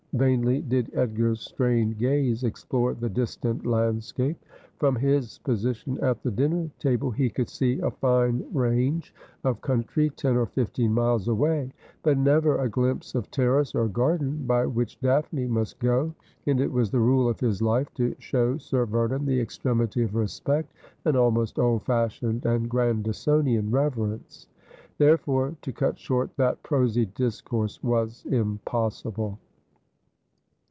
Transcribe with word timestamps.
Vainly 0.13 0.59
did 0.59 0.91
Edgar's 0.93 1.39
strained 1.39 1.97
gaze 1.97 2.43
explore 2.43 2.93
the 2.93 3.07
distant 3.09 3.65
landscape. 3.65 4.37
From 4.77 4.97
his 4.97 5.37
position 5.37 5.97
at 5.99 6.21
the 6.21 6.29
dinner 6.29 6.69
table, 6.79 7.11
he 7.11 7.29
could 7.29 7.47
see 7.47 7.79
a 7.79 7.89
fine 7.91 8.45
range 8.51 9.15
of 9.45 9.61
country 9.61 10.09
ten 10.09 10.35
or 10.35 10.47
fifteen 10.47 10.93
miles 10.93 11.29
away; 11.29 11.71
but 12.03 12.17
never 12.17 12.57
a 12.57 12.67
glimpse 12.67 13.15
of 13.15 13.31
terrace 13.31 13.73
or 13.73 13.87
garden 13.87 14.43
by 14.45 14.65
which 14.65 14.99
Daphne 14.99 15.47
must 15.47 15.79
go. 15.79 16.13
And 16.45 16.59
it 16.59 16.73
was 16.73 16.91
the 16.91 16.99
rule 16.99 17.29
of 17.29 17.39
his 17.39 17.61
life 17.61 17.91
to 17.93 18.13
show 18.19 18.57
Sir 18.57 18.85
Vernon 18.85 19.25
the 19.25 19.39
extremity 19.39 20.03
of 20.03 20.15
respect, 20.15 20.73
an 21.05 21.15
almost 21.15 21.57
old 21.57 21.83
fashioned 21.83 22.45
and 22.45 22.69
Grandisonian 22.69 23.71
r^erence. 23.71 24.47
Therefore 24.97 25.55
to 25.61 25.71
cut 25.71 25.97
short 25.97 26.31
that 26.35 26.61
prosy 26.63 27.05
discourse 27.05 27.81
was 27.81 28.25
impossible. 28.29 29.39